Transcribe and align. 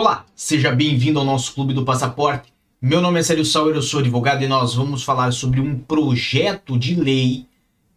Olá, 0.00 0.24
seja 0.32 0.70
bem-vindo 0.70 1.18
ao 1.18 1.24
nosso 1.24 1.52
Clube 1.52 1.74
do 1.74 1.84
Passaporte. 1.84 2.52
Meu 2.80 3.00
nome 3.00 3.18
é 3.18 3.22
Célio 3.24 3.44
Sauer, 3.44 3.74
eu 3.74 3.82
sou 3.82 3.98
advogado 3.98 4.44
e 4.44 4.46
nós 4.46 4.76
vamos 4.76 5.02
falar 5.02 5.32
sobre 5.32 5.60
um 5.60 5.76
projeto 5.76 6.78
de 6.78 6.94
lei 6.94 7.46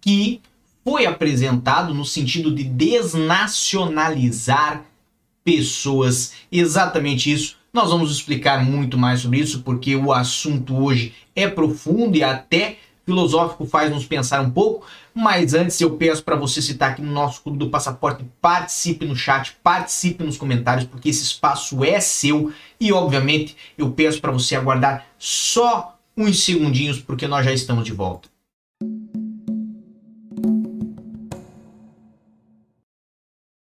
que 0.02 0.42
foi 0.84 1.06
apresentado 1.06 1.94
no 1.94 2.04
sentido 2.04 2.56
de 2.56 2.64
desnacionalizar 2.64 4.84
pessoas. 5.44 6.34
Exatamente 6.52 7.32
isso. 7.32 7.58
Nós 7.72 7.92
vamos 7.92 8.12
explicar 8.12 8.66
muito 8.66 8.98
mais 8.98 9.20
sobre 9.20 9.38
isso 9.38 9.62
porque 9.62 9.96
o 9.96 10.12
assunto 10.12 10.84
hoje 10.84 11.14
é 11.36 11.48
profundo 11.48 12.18
e 12.18 12.24
até 12.24 12.80
filosófico 13.12 13.66
faz 13.66 13.92
nos 13.92 14.06
pensar 14.06 14.42
um 14.42 14.50
pouco, 14.50 14.86
mas 15.14 15.54
antes 15.54 15.80
eu 15.82 15.98
peço 15.98 16.24
para 16.24 16.38
você 16.38 16.62
citar 16.62 16.92
aqui 16.92 17.02
no 17.02 17.12
nosso 17.12 17.42
Clube 17.42 17.60
do 17.60 17.70
Passaporte, 17.70 18.26
participe 18.42 19.06
no 19.06 19.16
chat, 19.16 19.58
participe 19.62 20.24
nos 20.24 20.38
comentários, 20.38 20.88
porque 20.88 21.10
esse 21.10 21.24
espaço 21.24 21.84
é 21.84 22.00
seu 22.00 22.54
e 22.80 22.94
obviamente 22.94 23.56
eu 23.78 23.92
peço 23.92 24.22
para 24.22 24.32
você 24.32 24.56
aguardar 24.56 25.06
só 25.20 25.98
uns 26.16 26.44
segundinhos 26.46 27.00
porque 27.00 27.28
nós 27.28 27.46
já 27.46 27.52
estamos 27.52 27.84
de 27.84 27.92
volta. 27.92 28.30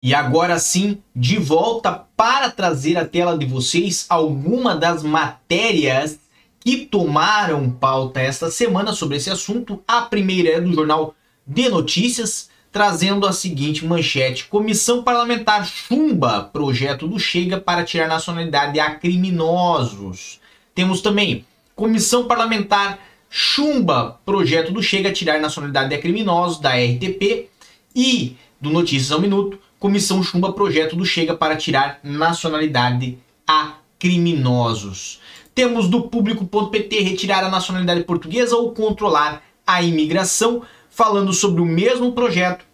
E 0.04 0.12
agora 0.14 0.58
sim, 0.58 1.00
de 1.14 1.38
volta 1.38 2.04
para 2.16 2.50
trazer 2.50 2.98
à 2.98 3.06
tela 3.06 3.38
de 3.38 3.46
vocês 3.46 4.04
alguma 4.08 4.74
das 4.74 5.02
matérias 5.02 6.18
que 6.64 6.86
tomaram 6.86 7.70
pauta 7.70 8.20
esta 8.20 8.50
semana 8.50 8.92
sobre 8.92 9.16
esse 9.16 9.30
assunto. 9.30 9.82
A 9.86 10.02
primeira 10.02 10.50
é 10.50 10.60
do 10.60 10.72
jornal 10.72 11.14
de 11.46 11.68
Notícias, 11.68 12.48
trazendo 12.70 13.26
a 13.26 13.32
seguinte 13.32 13.84
manchete: 13.84 14.46
Comissão 14.46 15.02
parlamentar 15.02 15.66
chumba 15.66 16.42
projeto 16.42 17.08
do 17.08 17.18
Chega 17.18 17.60
para 17.60 17.84
tirar 17.84 18.08
nacionalidade 18.08 18.78
a 18.78 18.94
criminosos. 18.94 20.40
Temos 20.74 21.00
também 21.00 21.44
Comissão 21.74 22.26
parlamentar 22.26 22.98
chumba 23.30 24.20
projeto 24.26 24.72
do 24.72 24.82
Chega 24.82 25.10
tirar 25.10 25.40
nacionalidade 25.40 25.94
a 25.94 26.00
criminosos 26.00 26.60
da 26.60 26.74
RTP 26.76 27.48
e 27.96 28.36
do 28.60 28.70
Notícias 28.70 29.10
ao 29.10 29.20
Minuto, 29.20 29.58
comissão 29.78 30.22
chumba 30.22 30.52
projeto 30.52 30.94
do 30.94 31.04
Chega 31.04 31.34
para 31.34 31.56
tirar 31.56 31.98
nacionalidade 32.04 33.18
a 33.46 33.74
criminosos. 33.98 35.18
Temos 35.54 35.88
do 35.88 36.02
público.pt 36.02 37.00
retirar 37.00 37.44
a 37.44 37.50
nacionalidade 37.50 38.04
portuguesa 38.04 38.56
ou 38.56 38.72
controlar 38.72 39.42
a 39.66 39.82
imigração, 39.82 40.62
falando 40.90 41.32
sobre 41.32 41.60
o 41.60 41.66
mesmo 41.66 42.12
projeto 42.12 42.64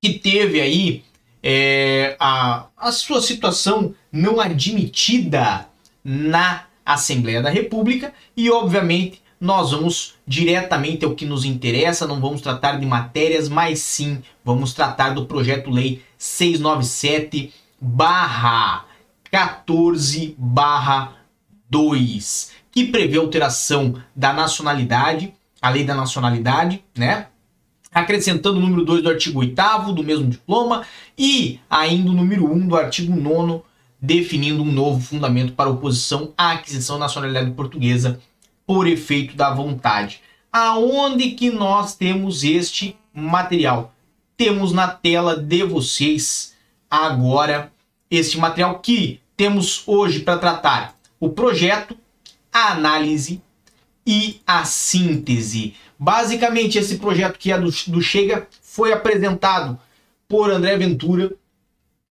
que 0.00 0.18
teve 0.18 0.60
aí 0.60 1.04
é, 1.42 2.16
a, 2.18 2.66
a 2.76 2.92
sua 2.92 3.20
situação 3.20 3.94
não 4.12 4.40
admitida 4.40 5.66
na 6.02 6.64
Assembleia 6.84 7.42
da 7.42 7.50
República 7.50 8.12
e, 8.36 8.50
obviamente, 8.50 9.22
nós 9.40 9.72
vamos 9.72 10.14
diretamente 10.26 11.04
ao 11.04 11.14
que 11.14 11.26
nos 11.26 11.44
interessa, 11.44 12.06
não 12.06 12.20
vamos 12.20 12.40
tratar 12.40 12.78
de 12.78 12.86
matérias, 12.86 13.48
mas 13.48 13.78
sim 13.80 14.22
vamos 14.44 14.72
tratar 14.72 15.10
do 15.10 15.26
projeto 15.26 15.70
lei 15.70 16.02
697 16.16 17.52
barra 17.80 18.86
14 19.30 20.34
barra 20.38 21.12
2, 21.70 22.52
que 22.70 22.86
prevê 22.86 23.18
alteração 23.18 23.94
da 24.14 24.32
nacionalidade, 24.32 25.32
a 25.60 25.70
lei 25.70 25.84
da 25.84 25.94
nacionalidade, 25.94 26.84
né? 26.96 27.28
Acrescentando 27.92 28.58
o 28.58 28.60
número 28.60 28.84
2 28.84 29.02
do 29.02 29.08
artigo 29.08 29.40
8 29.40 29.92
do 29.92 30.02
mesmo 30.02 30.28
diploma 30.28 30.84
e 31.16 31.60
ainda 31.70 32.10
o 32.10 32.14
número 32.14 32.50
1 32.52 32.66
do 32.66 32.76
artigo 32.76 33.14
9 33.14 33.62
definindo 34.00 34.62
um 34.62 34.70
novo 34.70 35.00
fundamento 35.00 35.54
para 35.54 35.70
oposição 35.70 36.34
à 36.36 36.52
aquisição 36.52 36.96
da 36.96 37.06
nacionalidade 37.06 37.52
portuguesa 37.52 38.20
por 38.66 38.86
efeito 38.86 39.34
da 39.34 39.54
vontade. 39.54 40.20
Aonde 40.52 41.30
que 41.30 41.50
nós 41.50 41.94
temos 41.94 42.44
este 42.44 42.96
material? 43.14 43.94
Temos 44.36 44.72
na 44.72 44.88
tela 44.88 45.36
de 45.36 45.62
vocês 45.64 46.54
agora 46.90 47.72
este 48.10 48.36
material 48.36 48.78
que 48.80 49.20
temos 49.36 49.82
hoje 49.86 50.20
para 50.20 50.38
tratar 50.38 50.94
o 51.18 51.30
projeto, 51.30 51.96
a 52.52 52.72
análise 52.72 53.40
e 54.06 54.40
a 54.46 54.64
síntese. 54.64 55.74
Basicamente, 55.98 56.78
esse 56.78 56.98
projeto 56.98 57.38
que 57.38 57.52
é 57.52 57.58
do, 57.58 57.70
do 57.88 58.02
Chega 58.02 58.46
foi 58.62 58.92
apresentado 58.92 59.78
por 60.28 60.50
André 60.50 60.76
Ventura 60.76 61.32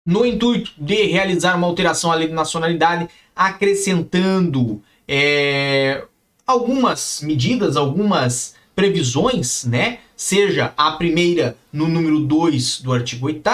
no 0.05 0.25
intuito 0.25 0.71
de 0.77 1.03
realizar 1.03 1.55
uma 1.55 1.67
alteração 1.67 2.11
à 2.11 2.15
lei 2.15 2.27
de 2.27 2.33
nacionalidade, 2.33 3.07
acrescentando 3.35 4.81
é, 5.07 6.03
algumas 6.45 7.21
medidas, 7.21 7.77
algumas 7.77 8.55
previsões, 8.75 9.63
né? 9.65 9.99
Seja 10.15 10.73
a 10.75 10.91
primeira 10.91 11.55
no 11.71 11.87
número 11.87 12.19
2 12.19 12.81
do 12.81 12.93
artigo 12.93 13.27
8 13.27 13.49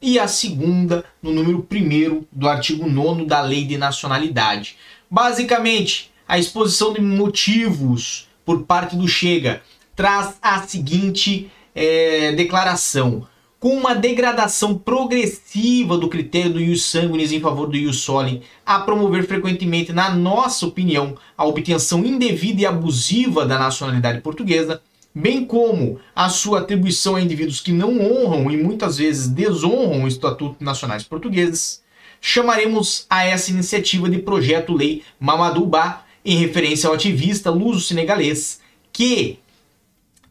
e 0.00 0.18
a 0.18 0.28
segunda 0.28 1.04
no 1.22 1.32
número 1.32 1.66
1 1.70 2.24
do 2.30 2.48
artigo 2.48 2.88
9 2.88 3.24
da 3.24 3.40
Lei 3.40 3.64
de 3.64 3.76
Nacionalidade. 3.76 4.76
Basicamente, 5.10 6.10
a 6.26 6.38
exposição 6.38 6.92
de 6.92 7.00
motivos 7.00 8.28
por 8.44 8.62
parte 8.62 8.96
do 8.96 9.08
Chega 9.08 9.62
traz 9.96 10.36
a 10.40 10.62
seguinte 10.62 11.50
é, 11.74 12.32
declaração. 12.32 13.26
Com 13.58 13.76
uma 13.76 13.92
degradação 13.92 14.78
progressiva 14.78 15.98
do 15.98 16.08
critério 16.08 16.52
do 16.52 16.60
ius 16.60 16.84
sanguinis 16.84 17.32
em 17.32 17.40
favor 17.40 17.66
do 17.66 17.76
ius 17.76 18.02
soli, 18.02 18.42
a 18.64 18.78
promover 18.78 19.26
frequentemente, 19.26 19.92
na 19.92 20.14
nossa 20.14 20.64
opinião, 20.64 21.16
a 21.36 21.44
obtenção 21.44 22.06
indevida 22.06 22.60
e 22.60 22.66
abusiva 22.66 23.44
da 23.44 23.58
nacionalidade 23.58 24.20
portuguesa, 24.20 24.80
bem 25.18 25.44
como 25.44 25.98
a 26.14 26.28
sua 26.28 26.60
atribuição 26.60 27.16
a 27.16 27.20
indivíduos 27.20 27.60
que 27.60 27.72
não 27.72 28.00
honram 28.00 28.50
e 28.50 28.56
muitas 28.56 28.98
vezes 28.98 29.26
desonram 29.26 30.04
o 30.04 30.08
Estatuto 30.08 30.62
Nacionais 30.62 31.02
Portugueses, 31.02 31.82
chamaremos 32.20 33.04
a 33.10 33.24
essa 33.24 33.50
iniciativa 33.50 34.08
de 34.08 34.18
Projeto 34.18 34.72
Lei 34.72 35.02
Mamadou 35.18 35.66
Ba, 35.66 36.04
em 36.24 36.36
referência 36.36 36.88
ao 36.88 36.94
ativista 36.94 37.50
luso-senegalês, 37.50 38.60
que 38.92 39.40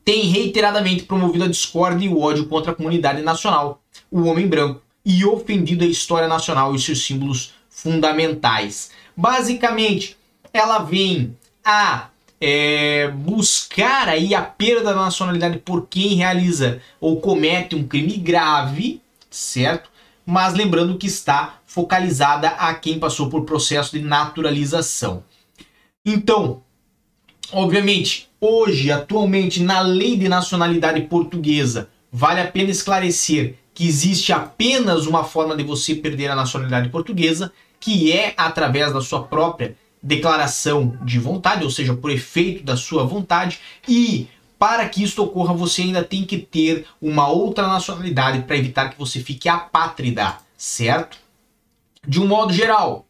tem 0.05 0.23
reiteradamente 0.23 1.03
promovido 1.03 1.43
a 1.43 1.49
discórdia 1.49 2.05
e 2.05 2.09
o 2.09 2.19
ódio 2.19 2.45
contra 2.45 2.71
a 2.71 2.75
comunidade 2.75 3.21
nacional, 3.21 3.81
o 4.09 4.23
homem 4.23 4.47
branco, 4.47 4.81
e 5.05 5.25
ofendido 5.25 5.83
a 5.83 5.87
história 5.87 6.27
nacional 6.27 6.73
e 6.73 6.79
seus 6.79 7.05
símbolos 7.05 7.53
fundamentais. 7.69 8.91
Basicamente, 9.15 10.17
ela 10.53 10.79
vem 10.79 11.35
a 11.63 12.09
é, 12.39 13.09
buscar 13.09 14.07
aí 14.07 14.35
a 14.35 14.41
perda 14.41 14.93
da 14.93 14.95
nacionalidade 14.95 15.59
por 15.59 15.87
quem 15.87 16.15
realiza 16.15 16.81
ou 16.99 17.19
comete 17.19 17.75
um 17.75 17.87
crime 17.87 18.17
grave, 18.17 19.01
certo? 19.29 19.89
Mas 20.25 20.53
lembrando 20.53 20.97
que 20.97 21.07
está 21.07 21.59
focalizada 21.65 22.49
a 22.49 22.73
quem 22.73 22.99
passou 22.99 23.29
por 23.29 23.45
processo 23.45 23.97
de 23.97 24.03
naturalização. 24.03 25.23
Então, 26.05 26.61
obviamente, 27.51 28.29
hoje, 28.39 28.91
atualmente, 28.91 29.63
na 29.63 29.81
lei 29.81 30.17
de 30.17 30.27
nacionalidade 30.27 31.01
portuguesa, 31.01 31.89
vale 32.11 32.41
a 32.41 32.47
pena 32.47 32.69
esclarecer 32.69 33.55
que 33.73 33.87
existe 33.87 34.33
apenas 34.33 35.05
uma 35.05 35.23
forma 35.23 35.55
de 35.55 35.63
você 35.63 35.95
perder 35.95 36.31
a 36.31 36.35
nacionalidade 36.35 36.89
portuguesa, 36.89 37.51
que 37.79 38.11
é 38.11 38.33
através 38.35 38.91
da 38.91 39.01
sua 39.01 39.23
própria 39.23 39.75
declaração 40.07 40.97
de 41.03 41.19
vontade, 41.19 41.65
ou 41.65 41.69
seja, 41.69 41.93
por 41.93 42.09
efeito 42.09 42.63
da 42.63 42.77
sua 42.77 43.03
vontade, 43.03 43.59
e 43.85 44.27
para 44.57 44.87
que 44.87 45.03
isso 45.03 45.21
ocorra, 45.21 45.53
você 45.53 45.81
ainda 45.81 46.01
tem 46.01 46.23
que 46.23 46.37
ter 46.37 46.85
uma 47.01 47.27
outra 47.27 47.67
nacionalidade 47.67 48.43
para 48.43 48.57
evitar 48.57 48.89
que 48.89 48.97
você 48.97 49.19
fique 49.19 49.49
apátrida, 49.49 50.37
certo? 50.57 51.17
De 52.07 52.21
um 52.21 52.25
modo 52.25 52.53
geral, 52.53 53.05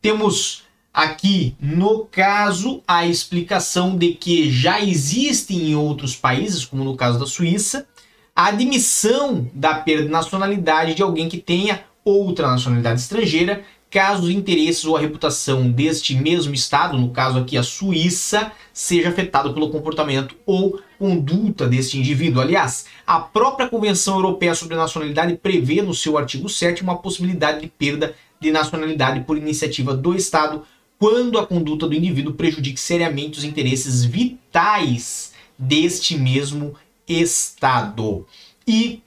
temos 0.00 0.62
aqui 0.94 1.56
no 1.60 2.06
caso 2.06 2.80
a 2.86 3.04
explicação 3.04 3.98
de 3.98 4.12
que 4.14 4.48
já 4.48 4.80
existe 4.80 5.52
em 5.52 5.74
outros 5.74 6.14
países, 6.14 6.64
como 6.64 6.84
no 6.84 6.96
caso 6.96 7.18
da 7.18 7.26
Suíça, 7.26 7.88
a 8.34 8.46
admissão 8.46 9.50
da 9.52 9.74
perda 9.74 10.04
de 10.04 10.10
nacionalidade 10.10 10.94
de 10.94 11.02
alguém 11.02 11.28
que 11.28 11.38
tenha 11.38 11.82
outra 12.04 12.46
nacionalidade 12.46 13.00
estrangeira 13.00 13.64
caso 13.90 14.24
os 14.24 14.30
interesses 14.30 14.84
ou 14.84 14.96
a 14.96 15.00
reputação 15.00 15.70
deste 15.70 16.14
mesmo 16.14 16.54
Estado, 16.54 16.98
no 16.98 17.10
caso 17.10 17.38
aqui 17.38 17.56
a 17.56 17.62
Suíça, 17.62 18.52
seja 18.72 19.08
afetado 19.08 19.54
pelo 19.54 19.70
comportamento 19.70 20.36
ou 20.44 20.80
conduta 20.98 21.66
deste 21.66 21.98
indivíduo. 21.98 22.42
Aliás, 22.42 22.86
a 23.06 23.20
própria 23.20 23.68
Convenção 23.68 24.16
Europeia 24.16 24.54
sobre 24.54 24.76
Nacionalidade 24.76 25.36
prevê 25.36 25.82
no 25.82 25.94
seu 25.94 26.18
artigo 26.18 26.48
7 26.48 26.82
uma 26.82 26.98
possibilidade 26.98 27.60
de 27.60 27.68
perda 27.68 28.14
de 28.40 28.50
nacionalidade 28.50 29.20
por 29.20 29.38
iniciativa 29.38 29.94
do 29.96 30.14
Estado 30.14 30.62
quando 30.98 31.38
a 31.38 31.46
conduta 31.46 31.86
do 31.86 31.94
indivíduo 31.94 32.34
prejudique 32.34 32.80
seriamente 32.80 33.38
os 33.38 33.44
interesses 33.44 34.04
vitais 34.04 35.32
deste 35.58 36.16
mesmo 36.16 36.74
Estado. 37.06 38.26
E, 38.66 39.00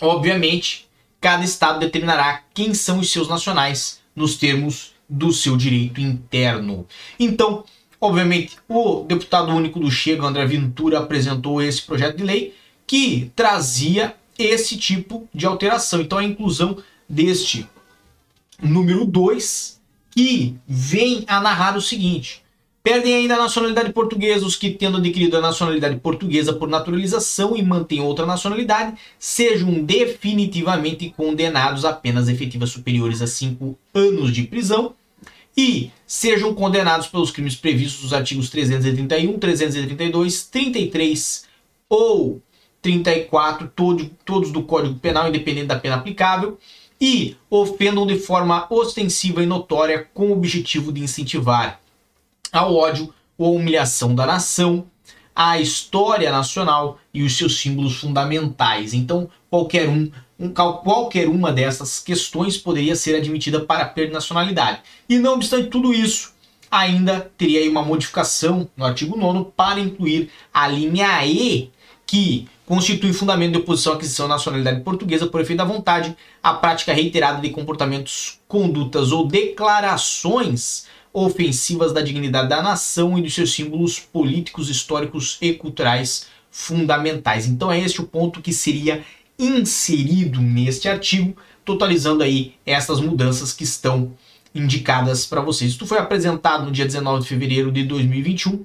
obviamente, 0.00 0.88
cada 1.20 1.42
Estado 1.42 1.80
determinará 1.80 2.42
quem 2.52 2.74
são 2.74 3.00
os 3.00 3.10
seus 3.10 3.28
nacionais 3.28 4.03
nos 4.14 4.36
termos 4.36 4.92
do 5.08 5.32
seu 5.32 5.56
direito 5.56 6.00
interno. 6.00 6.86
Então, 7.18 7.64
obviamente, 8.00 8.56
o 8.68 9.04
deputado 9.04 9.52
único 9.52 9.80
do 9.80 9.90
Chega, 9.90 10.26
André 10.26 10.46
Ventura, 10.46 10.98
apresentou 10.98 11.60
esse 11.60 11.82
projeto 11.82 12.16
de 12.16 12.24
lei 12.24 12.54
que 12.86 13.30
trazia 13.34 14.14
esse 14.38 14.76
tipo 14.76 15.28
de 15.34 15.46
alteração. 15.46 16.00
Então, 16.00 16.18
a 16.18 16.24
inclusão 16.24 16.76
deste 17.08 17.66
número 18.62 19.04
2, 19.04 19.80
que 20.10 20.56
vem 20.66 21.24
a 21.26 21.40
narrar 21.40 21.76
o 21.76 21.82
seguinte: 21.82 22.43
Perdem 22.84 23.14
ainda 23.14 23.36
a 23.36 23.38
nacionalidade 23.38 23.94
portuguesa 23.94 24.44
os 24.44 24.56
que, 24.56 24.68
tendo 24.68 24.98
adquirido 24.98 25.38
a 25.38 25.40
nacionalidade 25.40 25.96
portuguesa 25.96 26.52
por 26.52 26.68
naturalização 26.68 27.56
e 27.56 27.62
mantêm 27.62 28.02
outra 28.02 28.26
nacionalidade, 28.26 28.94
sejam 29.18 29.82
definitivamente 29.82 31.08
condenados 31.16 31.86
a 31.86 31.94
penas 31.94 32.28
efetivas 32.28 32.68
superiores 32.68 33.22
a 33.22 33.26
5 33.26 33.78
anos 33.94 34.30
de 34.30 34.42
prisão 34.42 34.94
e 35.56 35.90
sejam 36.06 36.54
condenados 36.54 37.06
pelos 37.06 37.30
crimes 37.30 37.56
previstos 37.56 38.02
nos 38.02 38.12
artigos 38.12 38.50
331, 38.50 39.38
332, 39.38 40.44
33 40.44 41.46
ou 41.88 42.42
34, 42.82 43.72
todo, 43.74 44.10
todos 44.26 44.50
do 44.50 44.62
Código 44.62 44.96
Penal, 44.96 45.30
independente 45.30 45.68
da 45.68 45.80
pena 45.80 45.94
aplicável, 45.94 46.58
e 47.00 47.34
ofendam 47.48 48.06
de 48.06 48.18
forma 48.18 48.66
ostensiva 48.68 49.42
e 49.42 49.46
notória 49.46 50.06
com 50.12 50.26
o 50.26 50.32
objetivo 50.32 50.92
de 50.92 51.00
incentivar 51.00 51.82
ao 52.58 52.74
ódio 52.74 53.12
ou 53.36 53.48
à 53.48 53.60
humilhação 53.60 54.14
da 54.14 54.26
nação, 54.26 54.86
à 55.34 55.58
história 55.58 56.30
nacional 56.30 56.98
e 57.12 57.22
os 57.22 57.36
seus 57.36 57.58
símbolos 57.58 57.96
fundamentais. 57.96 58.94
Então, 58.94 59.28
qualquer 59.50 59.88
um, 59.88 60.10
um 60.38 60.50
qualquer 60.50 61.28
uma 61.28 61.52
dessas 61.52 61.98
questões 61.98 62.56
poderia 62.56 62.94
ser 62.94 63.16
admitida 63.16 63.60
para 63.60 63.84
perda 63.84 64.08
de 64.08 64.14
nacionalidade. 64.14 64.80
E 65.08 65.18
não 65.18 65.34
obstante 65.34 65.68
tudo 65.68 65.92
isso, 65.92 66.32
ainda 66.70 67.32
teria 67.36 67.68
uma 67.70 67.82
modificação 67.82 68.68
no 68.76 68.84
artigo 68.84 69.16
9 69.16 69.50
para 69.56 69.80
incluir 69.80 70.30
a 70.52 70.68
linha 70.68 71.24
E, 71.26 71.70
que 72.06 72.48
constitui 72.66 73.12
fundamento 73.12 73.52
de 73.52 73.58
oposição 73.58 73.92
à 73.92 73.96
aquisição 73.96 74.28
da 74.28 74.34
nacionalidade 74.34 74.80
portuguesa 74.82 75.26
por 75.26 75.40
efeito 75.40 75.58
da 75.58 75.64
vontade, 75.64 76.16
a 76.42 76.54
prática 76.54 76.92
reiterada 76.92 77.40
de 77.40 77.50
comportamentos, 77.50 78.40
condutas 78.46 79.12
ou 79.12 79.26
declarações 79.26 80.86
ofensivas 81.14 81.92
da 81.92 82.02
dignidade 82.02 82.48
da 82.48 82.60
nação 82.60 83.16
e 83.16 83.22
dos 83.22 83.34
seus 83.34 83.54
símbolos 83.54 84.00
políticos, 84.00 84.68
históricos 84.68 85.38
e 85.40 85.52
culturais 85.54 86.26
fundamentais. 86.50 87.46
Então 87.46 87.70
é 87.70 87.78
este 87.78 88.00
o 88.00 88.06
ponto 88.06 88.42
que 88.42 88.52
seria 88.52 89.04
inserido 89.38 90.42
neste 90.42 90.88
artigo, 90.88 91.36
totalizando 91.64 92.24
aí 92.24 92.54
essas 92.66 93.00
mudanças 93.00 93.52
que 93.52 93.62
estão 93.62 94.12
indicadas 94.52 95.24
para 95.24 95.40
vocês. 95.40 95.70
Isto 95.70 95.86
foi 95.86 95.98
apresentado 95.98 96.66
no 96.66 96.72
dia 96.72 96.84
19 96.84 97.22
de 97.22 97.28
fevereiro 97.28 97.70
de 97.70 97.84
2021 97.84 98.64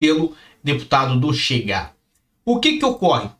pelo 0.00 0.34
deputado 0.62 1.18
do 1.18 1.32
Chega. 1.32 1.92
O 2.44 2.58
que 2.58 2.78
que 2.78 2.84
ocorre? 2.84 3.30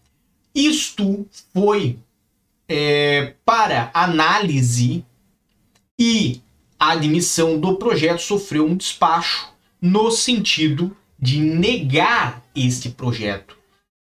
Isto 0.55 1.27
foi 1.53 1.99
é, 2.69 3.35
para 3.45 3.91
análise 3.93 5.05
e 5.99 6.41
a 6.85 6.91
admissão 6.91 7.59
do 7.59 7.77
projeto 7.77 8.21
sofreu 8.21 8.67
um 8.67 8.77
despacho 8.77 9.49
no 9.81 10.11
sentido 10.11 10.95
de 11.19 11.41
negar 11.41 12.45
este 12.55 12.91
projeto. 12.91 13.57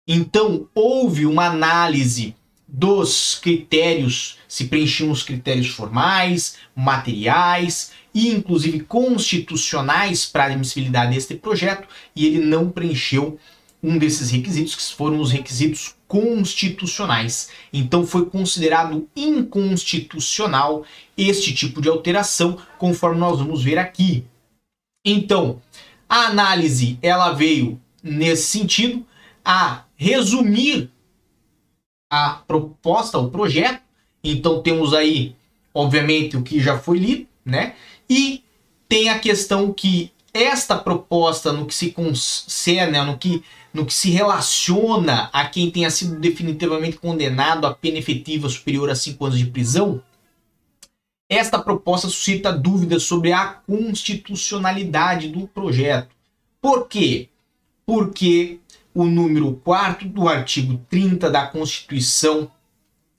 Então, 0.05 0.67
houve 0.75 1.25
uma 1.25 1.45
análise 1.45 2.35
dos 2.67 3.35
critérios, 3.35 4.37
se 4.49 4.65
preenchiam 4.65 5.11
os 5.11 5.23
critérios 5.23 5.69
formais, 5.69 6.57
materiais 6.75 7.93
e 8.13 8.27
inclusive 8.27 8.81
constitucionais 8.81 10.25
para 10.25 10.43
a 10.43 10.47
admissibilidade 10.47 11.13
deste 11.13 11.35
projeto, 11.35 11.87
e 12.13 12.25
ele 12.25 12.45
não 12.45 12.69
preencheu 12.69 13.39
um 13.83 13.97
desses 13.97 14.29
requisitos, 14.31 14.75
que 14.75 14.95
foram 14.95 15.19
os 15.19 15.29
requisitos 15.29 15.95
constitucionais. 16.07 17.49
Então 17.71 18.07
foi 18.07 18.25
considerado 18.27 19.09
inconstitucional 19.13 20.85
este 21.17 21.53
tipo 21.53 21.81
de 21.81 21.89
alteração, 21.89 22.57
conforme 22.79 23.19
nós 23.19 23.39
vamos 23.39 23.61
ver 23.61 23.77
aqui. 23.77 24.23
Então, 25.05 25.61
a 26.07 26.27
análise 26.27 26.97
ela 27.01 27.33
veio 27.33 27.81
nesse 28.01 28.43
sentido 28.43 29.05
a 29.43 29.83
resumir 29.95 30.89
a 32.09 32.41
proposta, 32.47 33.17
o 33.17 33.29
projeto. 33.29 33.81
Então 34.23 34.61
temos 34.61 34.93
aí, 34.93 35.35
obviamente, 35.73 36.37
o 36.37 36.43
que 36.43 36.59
já 36.61 36.79
foi 36.79 36.99
lido, 36.99 37.27
né? 37.43 37.75
E 38.09 38.43
tem 38.87 39.09
a 39.09 39.19
questão 39.19 39.73
que 39.73 40.11
esta 40.33 40.77
proposta 40.77 41.51
no 41.51 41.65
que 41.65 41.75
se 41.75 41.91
concerne, 41.91 43.01
no 43.03 43.17
que 43.17 43.43
no 43.73 43.85
que 43.85 43.93
se 43.93 44.11
relaciona 44.11 45.29
a 45.33 45.47
quem 45.47 45.71
tenha 45.71 45.89
sido 45.89 46.19
definitivamente 46.19 46.97
condenado 46.97 47.65
a 47.65 47.73
pena 47.73 47.97
efetiva 47.97 48.47
superior 48.47 48.89
a 48.89 48.95
cinco 48.95 49.25
anos 49.25 49.39
de 49.39 49.47
prisão, 49.47 50.01
esta 51.27 51.57
proposta 51.57 52.07
suscita 52.07 52.53
dúvidas 52.53 53.03
sobre 53.03 53.33
a 53.33 53.45
constitucionalidade 53.45 55.29
do 55.29 55.47
projeto. 55.47 56.15
Por 56.61 56.87
quê? 56.87 57.29
Porque 57.85 58.59
o 58.93 59.05
número 59.05 59.59
4 59.63 60.07
do 60.07 60.27
artigo 60.29 60.79
30 60.89 61.31
da 61.31 61.47
Constituição 61.47 62.51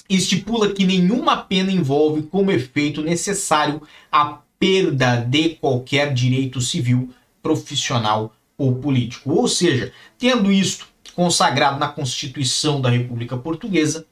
estipula 0.08 0.72
que 0.72 0.84
nenhuma 0.84 1.38
pena 1.38 1.72
envolve 1.72 2.22
como 2.22 2.52
efeito 2.52 3.02
necessário 3.02 3.82
a 4.12 4.38
perda 4.58 5.16
de 5.16 5.56
qualquer 5.56 6.14
direito 6.14 6.60
civil, 6.60 7.10
profissional 7.42 8.32
ou 8.56 8.76
político. 8.76 9.32
Ou 9.32 9.48
seja, 9.48 9.92
tendo 10.18 10.52
isto 10.52 10.86
consagrado 11.14 11.78
na 11.78 11.88
Constituição 11.88 12.80
da 12.80 12.90
República 12.90 13.36
Portuguesa, 13.36 14.06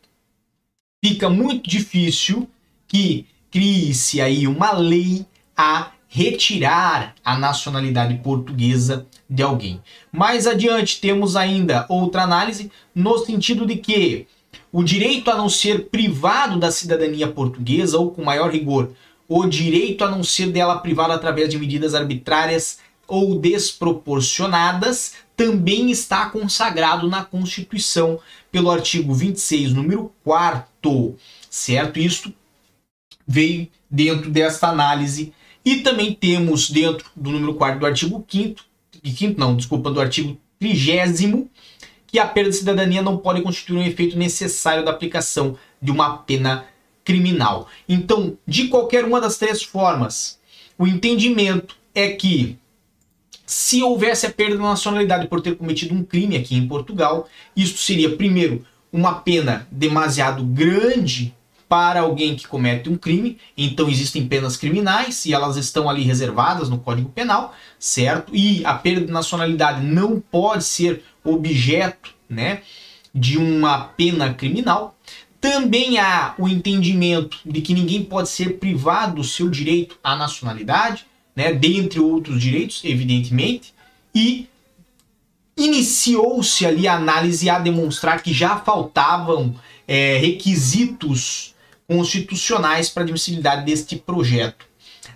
fica 1.05 1.29
muito 1.29 1.69
difícil 1.69 2.49
que 2.87 3.27
crie-se 3.51 4.21
aí 4.21 4.47
uma 4.47 4.73
lei 4.73 5.27
a 5.57 5.93
retirar 6.09 7.15
a 7.25 7.39
nacionalidade 7.39 8.19
portuguesa 8.19 9.07
de 9.29 9.43
alguém. 9.43 9.81
Mais 10.13 10.47
adiante 10.47 11.01
temos 11.01 11.37
ainda 11.37 11.87
outra 11.89 12.23
análise 12.23 12.71
no 12.95 13.17
sentido 13.19 13.65
de 13.65 13.77
que 13.77 14.27
o 14.71 14.83
direito 14.83 15.31
a 15.31 15.37
não 15.37 15.49
ser 15.49 15.89
privado 15.89 16.59
da 16.59 16.71
cidadania 16.71 17.29
portuguesa 17.29 17.99
ou 17.99 18.11
com 18.11 18.23
maior 18.23 18.51
rigor, 18.51 18.93
o 19.27 19.47
direito 19.47 20.05
a 20.05 20.11
não 20.11 20.23
ser 20.23 20.51
dela 20.51 20.79
privado 20.79 21.13
através 21.13 21.49
de 21.49 21.59
medidas 21.59 21.95
arbitrárias 21.95 22.79
ou 23.07 23.39
desproporcionadas 23.39 25.15
também 25.37 25.91
está 25.91 26.31
consagrado 26.31 27.09
na 27.09 27.25
Constituição 27.25 28.21
pelo 28.51 28.71
artigo 28.71 29.15
26, 29.15 29.73
número 29.73 30.13
4, 30.25 31.17
certo? 31.51 31.99
Isto 31.99 32.33
veio 33.27 33.69
dentro 33.91 34.31
desta 34.31 34.69
análise 34.69 35.33
e 35.65 35.77
também 35.77 36.13
temos 36.13 36.71
dentro 36.71 37.11
do 37.15 37.31
número 37.31 37.55
4 37.55 37.81
do 37.81 37.87
artigo 37.87 38.25
5 38.29 38.63
de 39.03 39.13
quinto 39.13 39.41
não, 39.41 39.57
desculpa, 39.57 39.91
do 39.91 40.01
artigo 40.01 40.39
30 40.59 41.49
que 42.07 42.19
a 42.19 42.27
perda 42.27 42.51
de 42.51 42.57
cidadania 42.57 43.01
não 43.01 43.17
pode 43.17 43.41
constituir 43.41 43.79
um 43.79 43.83
efeito 43.83 44.19
necessário 44.19 44.85
da 44.85 44.91
aplicação 44.91 45.57
de 45.81 45.91
uma 45.91 46.19
pena 46.19 46.67
criminal. 47.05 47.69
Então, 47.89 48.37
de 48.47 48.69
qualquer 48.69 49.05
uma 49.05 49.21
das 49.21 49.39
três 49.39 49.63
formas, 49.63 50.39
o 50.79 50.87
entendimento 50.87 51.77
é 51.95 52.11
que 52.11 52.59
se 53.47 53.83
houvesse 53.83 54.27
a 54.27 54.31
perda 54.31 54.57
da 54.57 54.63
nacionalidade 54.63 55.27
por 55.27 55.41
ter 55.41 55.57
cometido 55.57 55.95
um 55.95 56.05
crime 56.05 56.37
aqui 56.37 56.57
em 56.57 56.67
Portugal, 56.67 57.29
isso 57.57 57.79
seria, 57.79 58.17
primeiro, 58.17 58.65
uma 58.93 59.15
pena 59.15 59.67
demasiado 59.71 60.45
grande 60.45 61.35
para 61.73 62.01
alguém 62.01 62.37
que 62.37 62.47
comete 62.47 62.91
um 62.91 62.99
crime. 62.99 63.39
Então 63.57 63.89
existem 63.89 64.27
penas 64.27 64.59
criminais 64.59 65.25
e 65.25 65.33
elas 65.33 65.57
estão 65.57 65.89
ali 65.89 66.03
reservadas 66.03 66.69
no 66.69 66.79
Código 66.79 67.09
Penal, 67.09 67.55
certo? 67.79 68.37
E 68.37 68.63
a 68.67 68.75
perda 68.75 69.07
de 69.07 69.13
nacionalidade 69.13 69.83
não 69.83 70.21
pode 70.21 70.65
ser 70.65 71.03
objeto, 71.25 72.15
né, 72.29 72.61
de 73.15 73.39
uma 73.39 73.85
pena 73.85 74.35
criminal. 74.35 74.97
Também 75.41 75.99
há 75.99 76.35
o 76.39 76.47
entendimento 76.47 77.39
de 77.45 77.63
que 77.63 77.73
ninguém 77.75 78.05
pode 78.05 78.29
ser 78.29 78.59
privado 78.59 79.17
do 79.17 79.25
seu 79.25 79.49
direito 79.49 79.99
à 80.05 80.15
nacionalidade, 80.15 81.07
né, 81.35 81.53
dentre 81.53 82.01
outros 82.01 82.41
direitos, 82.41 82.83
evidentemente, 82.85 83.75
e 84.15 84.49
iniciou-se 85.57 86.65
ali 86.67 86.89
a 86.89 86.97
análise 86.97 87.49
a 87.49 87.59
demonstrar 87.59 88.23
que 88.23 88.33
já 88.33 88.57
faltavam 88.57 89.55
é, 89.87 90.17
requisitos 90.19 91.55
constitucionais 91.87 92.89
para 92.89 93.03
a 93.03 93.05
admissibilidade 93.05 93.65
deste 93.65 93.97
projeto. 93.97 94.67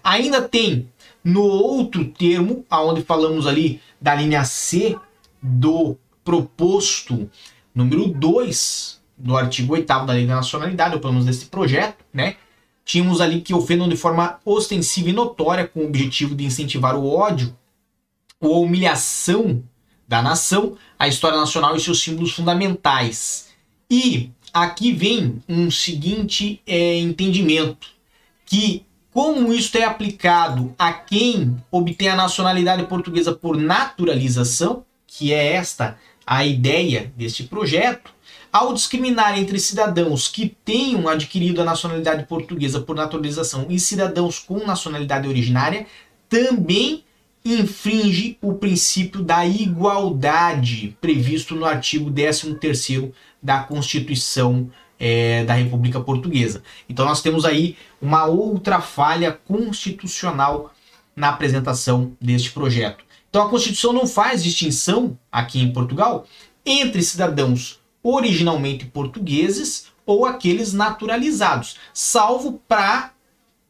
Ainda 0.03 0.43
tem 0.43 0.89
no 1.25 1.43
outro 1.43 2.05
termo, 2.05 2.65
aonde 2.71 3.03
falamos 3.03 3.47
ali 3.47 3.81
da 4.01 4.15
linha 4.15 4.45
C 4.45 4.97
do 5.43 5.97
proposto 6.25 7.31
número 7.75 8.09
2 8.09 9.01
do 9.17 9.37
artigo 9.37 9.73
8 9.73 9.87
da 9.87 10.13
Lei 10.13 10.27
da 10.27 10.37
Nacionalidade, 10.37 10.95
ou 10.95 11.01
pelo 11.01 11.15
menos 11.15 11.27
desse 11.27 11.47
projeto, 11.47 12.05
né? 12.13 12.37
Tínhamos 12.87 13.21
ali 13.21 13.41
que 13.41 13.53
ofendam 13.53 13.89
de 13.89 13.97
forma 13.97 14.39
ostensiva 14.45 15.11
e 15.11 15.13
notória 15.13 15.67
com 15.67 15.81
o 15.81 15.87
objetivo 15.87 16.37
de 16.37 16.45
incentivar 16.45 16.95
o 16.95 17.07
ódio 17.07 17.55
ou 18.41 18.55
a 18.55 18.59
humilhação 18.61 19.63
da 20.07 20.23
nação, 20.23 20.77
a 20.97 21.09
história 21.09 21.37
nacional 21.37 21.75
e 21.75 21.81
seus 21.81 22.01
símbolos 22.01 22.33
fundamentais. 22.33 23.49
E 23.91 24.31
aqui 24.55 24.93
vem 24.93 25.43
um 25.49 25.69
seguinte 25.69 26.63
é, 26.65 26.97
entendimento, 26.99 27.89
que 28.47 28.87
como 29.13 29.53
isso 29.53 29.77
é 29.77 29.83
aplicado 29.83 30.73
a 30.79 30.93
quem 30.93 31.57
obtém 31.73 32.09
a 32.09 32.15
nacionalidade 32.15 32.85
portuguesa 32.85 33.35
por 33.35 33.57
naturalização, 33.57 34.85
que 35.09 35.33
é 35.33 35.55
esta 35.55 35.99
a 36.25 36.47
ideia 36.47 37.13
deste 37.17 37.45
projeto, 37.45 38.13
ao 38.57 38.73
discriminar 38.73 39.39
entre 39.39 39.61
cidadãos 39.61 40.29
que 40.29 40.57
tenham 40.65 41.07
adquirido 41.09 41.61
a 41.61 41.65
nacionalidade 41.65 42.25
portuguesa 42.25 42.81
por 42.81 42.97
naturalização 42.97 43.67
e 43.69 43.79
cidadãos 43.79 44.39
com 44.39 44.65
nacionalidade 44.65 45.29
originária, 45.29 45.87
também 46.27 47.05
infringe 47.45 48.39
o 48.41 48.55
princípio 48.55 49.23
da 49.23 49.47
igualdade 49.47 50.97
previsto 51.03 51.55
no 51.55 51.67
artigo 51.67 52.11
13º 52.11 53.13
da 53.43 53.59
Constituição 53.59 54.71
é, 54.99 55.45
da 55.45 55.53
República 55.53 56.01
Portuguesa. 56.01 56.63
Então 56.89 57.05
nós 57.05 57.21
temos 57.21 57.45
aí 57.45 57.77
uma 58.01 58.25
outra 58.25 58.81
falha 58.81 59.33
constitucional 59.33 60.73
na 61.15 61.29
apresentação 61.29 62.17
deste 62.19 62.53
projeto. 62.53 63.05
Então 63.29 63.43
a 63.43 63.51
Constituição 63.51 63.93
não 63.93 64.07
faz 64.07 64.43
distinção 64.43 65.19
aqui 65.31 65.61
em 65.61 65.75
Portugal 65.75 66.27
entre 66.65 67.03
cidadãos 67.03 67.85
originalmente 68.07 68.87
portugueses 68.87 69.87
ou 70.05 70.25
aqueles 70.25 70.73
naturalizados, 70.73 71.77
salvo 71.93 72.61
para 72.69 73.13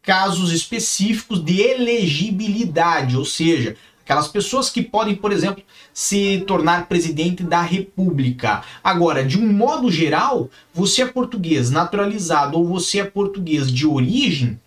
casos 0.02 0.52
específicos 0.52 1.43
de 1.43 1.61
elegibilidade, 1.61 3.16
ou 3.16 3.25
seja, 3.25 3.76
aquelas 4.05 4.28
pessoas 4.28 4.69
que 4.71 4.83
podem, 4.83 5.16
por 5.16 5.33
exemplo, 5.33 5.64
se 5.93 6.45
tornar 6.47 6.87
presidente 6.87 7.43
da 7.43 7.62
República. 7.62 8.62
Agora, 8.85 9.25
de 9.25 9.38
um 9.38 9.50
modo 9.50 9.90
geral, 9.90 10.50
você 10.73 11.02
é 11.02 11.07
português 11.07 11.71
naturalizado 11.71 12.59
ou 12.59 12.66
você 12.66 13.00
é 13.00 13.05
português 13.05 13.73
de 13.73 13.87
origem, 13.87 14.61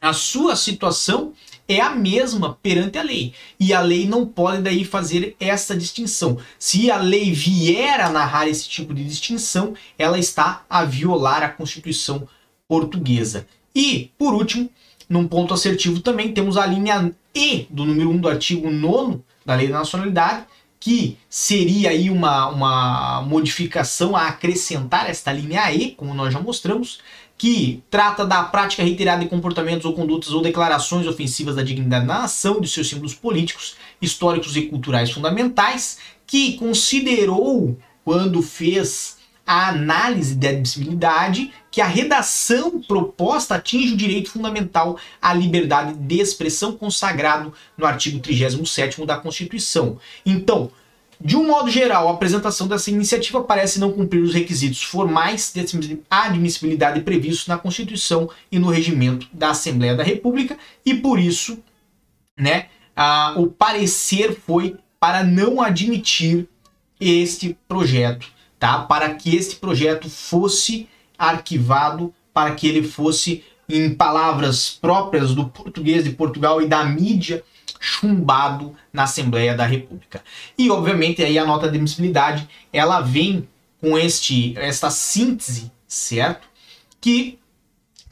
a 0.00 0.12
sua 0.12 0.56
situação 0.56 1.32
é 1.68 1.80
a 1.80 1.90
mesma 1.90 2.58
perante 2.62 2.98
a 2.98 3.02
lei. 3.02 3.32
E 3.58 3.72
a 3.72 3.80
lei 3.80 4.06
não 4.06 4.26
pode 4.26 4.62
daí 4.62 4.84
fazer 4.84 5.36
essa 5.40 5.76
distinção. 5.76 6.38
Se 6.58 6.90
a 6.90 6.98
lei 6.98 7.32
vier 7.32 8.00
a 8.00 8.10
narrar 8.10 8.46
esse 8.48 8.68
tipo 8.68 8.92
de 8.92 9.04
distinção, 9.04 9.74
ela 9.98 10.18
está 10.18 10.64
a 10.68 10.84
violar 10.84 11.42
a 11.42 11.48
Constituição 11.48 12.28
portuguesa. 12.68 13.46
E, 13.74 14.10
por 14.18 14.34
último, 14.34 14.70
num 15.08 15.26
ponto 15.26 15.54
assertivo 15.54 16.00
também, 16.00 16.32
temos 16.32 16.56
a 16.56 16.66
linha 16.66 17.12
E 17.34 17.66
do 17.70 17.84
número 17.84 18.10
1 18.10 18.18
do 18.18 18.28
artigo 18.28 18.70
9 18.70 19.20
da 19.44 19.54
Lei 19.54 19.68
da 19.68 19.78
Nacionalidade, 19.78 20.44
que 20.78 21.16
seria 21.30 21.90
aí 21.90 22.10
uma, 22.10 22.48
uma 22.48 23.22
modificação 23.22 24.14
a 24.14 24.28
acrescentar 24.28 25.08
esta 25.08 25.32
linha 25.32 25.72
E, 25.72 25.92
como 25.92 26.14
nós 26.14 26.32
já 26.32 26.40
mostramos, 26.40 27.00
que 27.36 27.82
trata 27.90 28.24
da 28.24 28.42
prática 28.44 28.82
reiterada 28.82 29.22
de 29.22 29.28
comportamentos 29.28 29.84
ou 29.84 29.92
condutas 29.92 30.30
ou 30.30 30.42
declarações 30.42 31.06
ofensivas 31.06 31.56
da 31.56 31.62
dignidade 31.62 32.06
da 32.06 32.20
nação, 32.20 32.60
de 32.60 32.68
seus 32.68 32.88
símbolos 32.88 33.14
políticos, 33.14 33.76
históricos 34.00 34.56
e 34.56 34.62
culturais 34.62 35.10
fundamentais, 35.10 35.98
que 36.26 36.54
considerou, 36.54 37.76
quando 38.04 38.42
fez 38.42 39.18
a 39.46 39.68
análise 39.68 40.34
da 40.36 40.48
admissibilidade 40.48 41.52
que 41.70 41.80
a 41.80 41.86
redação 41.86 42.80
proposta 42.80 43.56
atinge 43.56 43.92
o 43.92 43.96
direito 43.96 44.30
fundamental 44.30 44.96
à 45.20 45.34
liberdade 45.34 45.94
de 45.94 46.20
expressão 46.20 46.72
consagrado 46.72 47.52
no 47.76 47.84
artigo 47.84 48.20
37º 48.20 49.04
da 49.04 49.16
Constituição. 49.16 49.98
Então, 50.24 50.70
de 51.20 51.36
um 51.36 51.46
modo 51.46 51.70
geral, 51.70 52.08
a 52.08 52.12
apresentação 52.12 52.66
dessa 52.66 52.90
iniciativa 52.90 53.42
parece 53.42 53.80
não 53.80 53.92
cumprir 53.92 54.22
os 54.22 54.34
requisitos 54.34 54.82
formais 54.82 55.52
de 55.52 56.00
admissibilidade 56.10 57.00
previstos 57.00 57.46
na 57.46 57.58
Constituição 57.58 58.28
e 58.50 58.58
no 58.58 58.70
regimento 58.70 59.26
da 59.32 59.50
Assembleia 59.50 59.94
da 59.94 60.02
República 60.02 60.56
e 60.84 60.94
por 60.94 61.18
isso, 61.18 61.58
né, 62.38 62.66
a, 62.94 63.34
o 63.36 63.46
parecer 63.46 64.38
foi 64.46 64.76
para 64.98 65.22
não 65.22 65.60
admitir 65.60 66.48
este 67.00 67.56
projeto 67.68 68.34
tá? 68.64 68.78
Para 68.78 69.14
que 69.14 69.36
este 69.36 69.56
projeto 69.56 70.08
fosse 70.08 70.88
arquivado, 71.18 72.14
para 72.32 72.54
que 72.54 72.66
ele 72.66 72.82
fosse, 72.82 73.44
em 73.68 73.94
palavras 73.94 74.70
próprias 74.70 75.34
do 75.34 75.46
português 75.50 76.04
de 76.04 76.12
Portugal 76.12 76.62
e 76.62 76.66
da 76.66 76.82
mídia, 76.82 77.44
chumbado 77.80 78.74
na 78.92 79.04
Assembleia 79.04 79.54
da 79.54 79.66
República. 79.66 80.22
E 80.56 80.70
obviamente 80.70 81.22
aí 81.22 81.38
a 81.38 81.44
nota 81.44 81.68
de 81.68 81.76
admissibilidade, 81.76 82.48
ela 82.72 83.00
vem 83.00 83.48
com 83.80 83.98
este 83.98 84.54
esta 84.56 84.90
síntese, 84.90 85.70
certo? 85.86 86.48
Que 87.00 87.38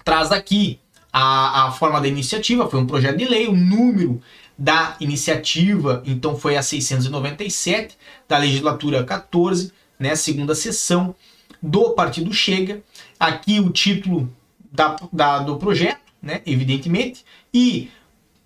traz 0.05 0.31
aqui 0.31 0.79
a, 1.13 1.67
a 1.67 1.73
forma 1.73 2.01
da 2.01 2.09
iniciativa, 2.09 2.69
foi 2.69 2.81
um 2.81 2.87
projeto 2.87 3.17
de 3.17 3.25
lei, 3.25 3.47
o 3.47 3.57
número 3.57 4.21
da 4.57 4.97
iniciativa, 5.01 6.03
então 6.07 6.39
foi 6.39 6.57
a 6.57 6.63
697 6.63 7.97
da 8.29 8.39
legislatura 8.39 9.05
14, 9.05 9.73
né, 9.99 10.15
segunda 10.15 10.55
sessão 10.55 11.15
do 11.63 11.91
Partido 11.91 12.33
Chega. 12.33 12.83
Aqui 13.19 13.61
o 13.61 13.71
título 13.71 14.33
da, 14.71 14.97
da, 15.13 15.39
do 15.41 15.57
projeto, 15.57 16.01
né, 16.21 16.41
evidentemente, 16.47 17.25
e 17.53 17.91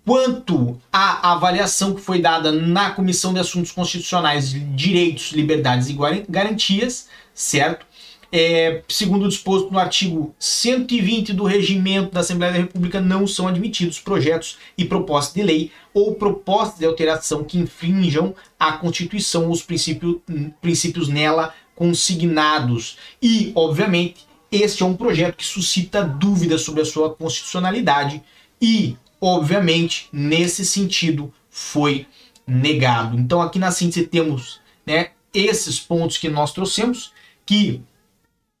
quanto 0.07 0.79
à 0.89 1.33
avaliação 1.33 1.93
que 1.93 1.99
foi 1.99 2.21
dada 2.21 2.49
na 2.49 2.91
Comissão 2.91 3.33
de 3.33 3.41
Assuntos 3.41 3.73
Constitucionais, 3.73 4.55
Direitos, 4.73 5.33
Liberdades 5.33 5.89
e 5.89 5.97
Garantias, 6.29 7.09
certo? 7.33 7.85
É, 8.31 8.83
segundo 8.87 9.25
o 9.25 9.27
disposto 9.27 9.69
no 9.69 9.77
artigo 9.77 10.33
120 10.39 11.33
do 11.33 11.43
Regimento 11.43 12.13
da 12.13 12.21
Assembleia 12.21 12.53
da 12.53 12.59
República, 12.59 13.01
não 13.01 13.27
são 13.27 13.49
admitidos 13.49 13.99
projetos 13.99 14.57
e 14.77 14.85
propostas 14.85 15.33
de 15.33 15.43
lei 15.43 15.71
ou 15.93 16.15
propostas 16.15 16.79
de 16.79 16.85
alteração 16.85 17.43
que 17.43 17.57
infringam 17.57 18.33
a 18.57 18.71
Constituição 18.73 19.47
ou 19.47 19.51
os 19.51 19.61
princípios, 19.61 20.19
princípios 20.61 21.09
nela 21.09 21.53
consignados. 21.75 22.97
E, 23.21 23.51
obviamente, 23.53 24.25
este 24.49 24.83
é 24.83 24.85
um 24.85 24.95
projeto 24.95 25.35
que 25.35 25.45
suscita 25.45 26.01
dúvidas 26.01 26.61
sobre 26.61 26.81
a 26.81 26.85
sua 26.85 27.13
constitucionalidade 27.13 28.23
e, 28.61 28.95
obviamente, 29.19 30.07
nesse 30.11 30.65
sentido, 30.65 31.33
foi 31.49 32.05
negado. 32.45 33.17
Então, 33.17 33.41
aqui 33.41 33.59
na 33.59 33.71
síntese 33.71 34.07
temos 34.07 34.59
né, 34.85 35.11
esses 35.33 35.79
pontos 35.79 36.17
que 36.17 36.29
nós 36.29 36.53
trouxemos, 36.53 37.11
que 37.45 37.81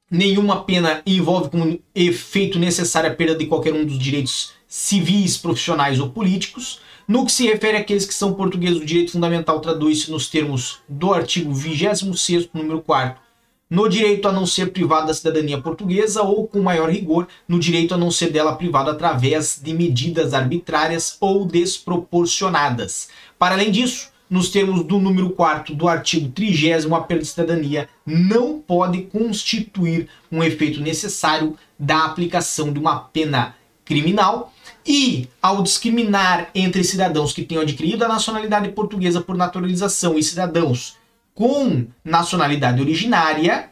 Nenhuma 0.09 0.63
pena 0.63 1.01
envolve 1.05 1.49
como 1.49 1.77
efeito 1.93 2.57
necessário 2.57 3.11
a 3.11 3.13
perda 3.13 3.35
de 3.35 3.45
qualquer 3.45 3.73
um 3.73 3.85
dos 3.85 3.99
direitos 3.99 4.53
civis, 4.65 5.35
profissionais 5.35 5.99
ou 5.99 6.09
políticos. 6.09 6.79
No 7.05 7.25
que 7.25 7.31
se 7.31 7.45
refere 7.45 7.75
àqueles 7.75 8.05
que 8.05 8.13
são 8.13 8.33
portugueses, 8.33 8.81
o 8.81 8.85
direito 8.85 9.11
fundamental 9.11 9.59
traduz-se 9.59 10.09
nos 10.09 10.29
termos 10.29 10.79
do 10.87 11.13
artigo 11.13 11.53
26, 11.53 12.47
número 12.53 12.81
4, 12.81 13.19
no 13.69 13.89
direito 13.89 14.27
a 14.27 14.31
não 14.31 14.45
ser 14.45 14.71
privado 14.71 15.07
da 15.07 15.13
cidadania 15.13 15.61
portuguesa 15.61 16.21
ou, 16.21 16.47
com 16.47 16.61
maior 16.61 16.89
rigor, 16.89 17.27
no 17.47 17.59
direito 17.59 17.93
a 17.93 17.97
não 17.97 18.09
ser 18.09 18.31
dela 18.31 18.55
privado 18.55 18.89
através 18.89 19.59
de 19.61 19.73
medidas 19.73 20.33
arbitrárias 20.33 21.17
ou 21.19 21.45
desproporcionadas. 21.45 23.09
Para 23.37 23.55
além 23.55 23.71
disso, 23.71 24.09
nos 24.29 24.49
termos 24.49 24.83
do 24.83 24.99
número 24.99 25.29
4 25.29 25.75
do 25.75 25.87
artigo 25.87 26.29
30, 26.29 26.95
a 26.95 26.99
perda 27.01 27.23
de 27.23 27.29
cidadania 27.29 27.89
não 28.05 28.59
pode 28.59 29.03
constituir 29.03 30.07
um 30.31 30.43
efeito 30.43 30.81
necessário 30.81 31.57
da 31.79 32.05
aplicação 32.05 32.71
de 32.71 32.79
uma 32.79 32.99
pena 32.99 33.55
criminal. 33.85 34.53
E, 34.85 35.27
ao 35.41 35.61
discriminar 35.63 36.49
entre 36.55 36.83
cidadãos 36.83 37.33
que 37.33 37.43
tenham 37.43 37.61
adquirido 37.61 38.03
a 38.03 38.07
nacionalidade 38.07 38.69
portuguesa 38.69 39.19
por 39.19 39.35
naturalização 39.35 40.17
e 40.17 40.23
cidadãos 40.23 40.97
com 41.37 41.85
nacionalidade 42.03 42.81
originária, 42.81 43.69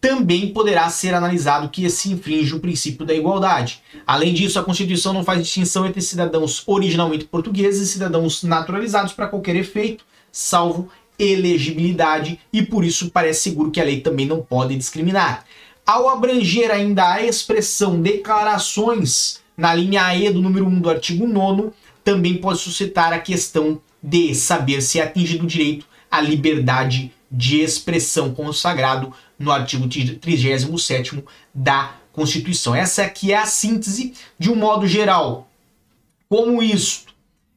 também 0.00 0.54
poderá 0.54 0.88
ser 0.88 1.12
analisado 1.12 1.68
que 1.68 1.88
se 1.90 2.10
infringe 2.10 2.54
o 2.54 2.60
princípio 2.60 3.04
da 3.04 3.12
igualdade. 3.12 3.82
Além 4.06 4.32
disso, 4.32 4.58
a 4.58 4.64
Constituição 4.64 5.12
não 5.12 5.22
faz 5.22 5.42
distinção 5.42 5.84
entre 5.84 6.00
cidadãos 6.00 6.62
originalmente 6.66 7.26
portugueses 7.26 7.86
e 7.86 7.92
cidadãos 7.92 8.42
naturalizados 8.42 9.12
para 9.12 9.26
qualquer 9.26 9.54
efeito, 9.54 10.02
salvo 10.32 10.88
elegibilidade, 11.18 12.40
e 12.50 12.62
por 12.62 12.82
isso 12.82 13.10
parece 13.10 13.42
seguro 13.42 13.70
que 13.70 13.82
a 13.82 13.84
lei 13.84 14.00
também 14.00 14.24
não 14.24 14.40
pode 14.40 14.74
discriminar. 14.74 15.44
Ao 15.84 16.08
abranger 16.08 16.70
ainda 16.70 17.06
a 17.06 17.22
expressão 17.22 18.00
declarações 18.00 19.42
na 19.54 19.74
linha 19.74 20.16
E 20.16 20.30
do 20.30 20.40
número 20.40 20.66
1 20.66 20.80
do 20.80 20.88
artigo 20.88 21.26
9, 21.26 21.68
também 22.02 22.38
pode 22.38 22.60
suscitar 22.60 23.12
a 23.12 23.18
questão 23.18 23.78
de 24.02 24.34
saber 24.34 24.80
se 24.80 24.98
é 24.98 25.02
atingido 25.02 25.44
o 25.44 25.46
direito 25.46 25.92
à 26.14 26.20
liberdade 26.20 27.12
de 27.30 27.60
expressão 27.60 28.32
consagrado 28.32 29.12
no 29.38 29.50
artigo 29.50 29.88
37 29.88 31.24
da 31.52 31.96
Constituição. 32.12 32.74
Essa 32.74 33.02
aqui 33.02 33.32
é 33.32 33.36
a 33.36 33.46
síntese 33.46 34.14
de 34.38 34.50
um 34.50 34.54
modo 34.54 34.86
geral. 34.86 35.48
Como 36.28 36.62
isto 36.62 37.12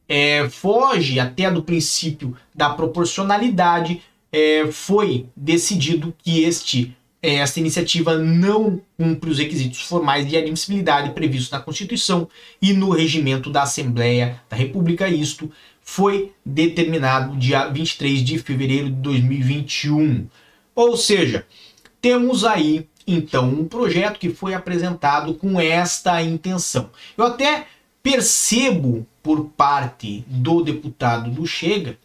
é, 0.09 0.49
foge 0.49 1.19
até 1.19 1.51
do 1.51 1.61
princípio 1.61 2.35
da 2.55 2.69
proporcionalidade, 2.69 4.01
é, 4.31 4.67
foi 4.71 5.27
decidido 5.35 6.13
que 6.23 6.43
este 6.43 6.97
é, 7.21 7.35
esta 7.35 7.59
iniciativa 7.59 8.17
não 8.17 8.79
cumpre 8.97 9.29
os 9.29 9.39
requisitos 9.39 9.81
formais 9.81 10.27
de 10.27 10.37
admissibilidade 10.37 11.11
previstos 11.11 11.51
na 11.51 11.59
Constituição 11.59 12.29
e 12.61 12.73
no 12.73 12.89
regimento 12.89 13.49
da 13.49 13.63
Assembleia 13.63 14.39
da 14.49 14.55
República. 14.55 15.07
Isto 15.07 15.51
foi 15.89 16.34
determinado 16.46 17.38
dia 17.38 17.70
23 17.70 18.22
de 18.22 18.38
fevereiro 18.38 18.89
de 18.89 18.96
2021. 18.98 20.27
Ou 20.75 20.98
seja, 20.98 21.48
temos 22.01 22.44
aí 22.44 22.89
então 23.08 23.48
um 23.48 23.65
projeto 23.65 24.20
que 24.20 24.29
foi 24.29 24.53
apresentado 24.53 25.34
com 25.36 25.58
esta 25.58 26.22
intenção. 26.22 26.89
Eu 27.17 27.24
até 27.24 27.67
percebo 28.03 29.08
por 29.24 29.46
parte 29.56 30.25
do 30.27 30.62
deputado 30.62 31.32
do 31.32 31.48
Chega, 31.48 31.98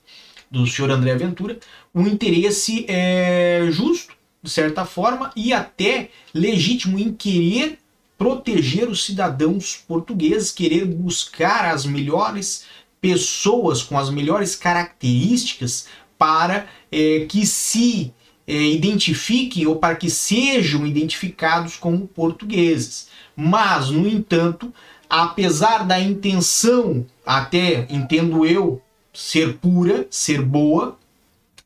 do 0.48 0.64
senhor 0.64 0.92
André 0.92 1.16
Ventura, 1.16 1.58
um 1.92 2.06
interesse 2.06 2.86
é, 2.88 3.66
justo 3.68 4.14
de 4.40 4.48
certa 4.48 4.84
forma, 4.84 5.32
e 5.34 5.52
até 5.52 6.08
legítimo 6.32 6.98
em 6.98 7.12
querer 7.12 7.78
proteger 8.16 8.88
os 8.88 9.04
cidadãos 9.04 9.82
portugueses, 9.88 10.52
querer 10.52 10.84
buscar 10.84 11.64
as 11.64 11.84
melhores 11.84 12.64
pessoas 13.02 13.82
com 13.82 13.98
as 13.98 14.08
melhores 14.08 14.54
características 14.54 15.88
para 16.16 16.68
é, 16.90 17.26
que 17.28 17.44
se 17.44 18.14
é, 18.46 18.54
identifiquem 18.54 19.66
ou 19.66 19.76
para 19.76 19.96
que 19.96 20.08
sejam 20.08 20.86
identificados 20.86 21.76
como 21.76 22.06
portugueses. 22.06 23.08
Mas, 23.34 23.90
no 23.90 24.06
entanto, 24.06 24.72
apesar 25.10 25.84
da 25.84 25.98
intenção, 25.98 27.04
até 27.26 27.86
entendo 27.90 28.46
eu, 28.46 28.80
ser 29.12 29.58
pura, 29.58 30.06
ser 30.08 30.40
boa, 30.40 30.96